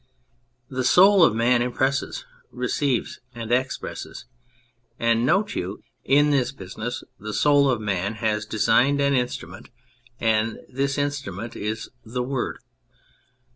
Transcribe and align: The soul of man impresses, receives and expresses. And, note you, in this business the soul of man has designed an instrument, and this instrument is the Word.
The 0.67 0.83
soul 0.83 1.23
of 1.23 1.35
man 1.35 1.61
impresses, 1.61 2.25
receives 2.51 3.19
and 3.35 3.51
expresses. 3.51 4.25
And, 4.97 5.27
note 5.27 5.53
you, 5.55 5.83
in 6.03 6.31
this 6.31 6.51
business 6.51 7.03
the 7.19 7.35
soul 7.35 7.69
of 7.69 7.79
man 7.79 8.15
has 8.15 8.47
designed 8.47 8.99
an 8.99 9.13
instrument, 9.13 9.69
and 10.19 10.57
this 10.67 10.97
instrument 10.97 11.55
is 11.55 11.91
the 12.03 12.23
Word. 12.23 12.57